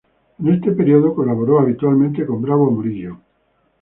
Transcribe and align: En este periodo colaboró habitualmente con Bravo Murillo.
En 0.39 0.47
este 0.51 0.71
periodo 0.71 1.13
colaboró 1.13 1.59
habitualmente 1.59 2.25
con 2.25 2.41
Bravo 2.41 2.71
Murillo. 2.71 3.19